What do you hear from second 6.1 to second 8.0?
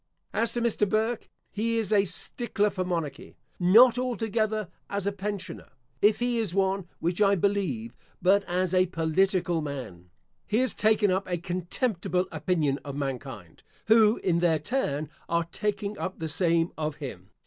he is one, which I believe,